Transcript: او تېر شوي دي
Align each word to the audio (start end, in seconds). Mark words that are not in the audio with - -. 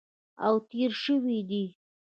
او 0.45 0.53
تېر 0.69 0.91
شوي 1.03 1.39
دي 1.49 1.63